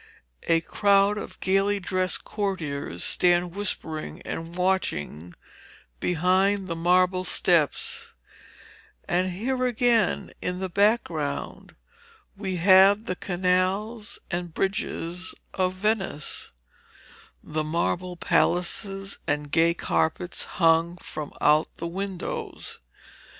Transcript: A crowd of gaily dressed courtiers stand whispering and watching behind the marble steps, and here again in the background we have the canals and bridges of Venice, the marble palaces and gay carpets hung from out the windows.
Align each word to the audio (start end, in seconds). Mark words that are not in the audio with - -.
A 0.47 0.61
crowd 0.61 1.19
of 1.19 1.39
gaily 1.41 1.79
dressed 1.79 2.23
courtiers 2.23 3.03
stand 3.03 3.53
whispering 3.53 4.19
and 4.23 4.55
watching 4.55 5.35
behind 5.99 6.67
the 6.67 6.75
marble 6.75 7.23
steps, 7.23 8.13
and 9.07 9.31
here 9.31 9.63
again 9.67 10.31
in 10.41 10.57
the 10.57 10.69
background 10.69 11.75
we 12.35 12.55
have 12.55 13.05
the 13.05 13.15
canals 13.15 14.17
and 14.31 14.55
bridges 14.55 15.35
of 15.53 15.73
Venice, 15.75 16.49
the 17.43 17.63
marble 17.63 18.17
palaces 18.17 19.19
and 19.27 19.51
gay 19.51 19.75
carpets 19.75 20.45
hung 20.57 20.97
from 20.97 21.31
out 21.41 21.75
the 21.75 21.85
windows. 21.85 22.79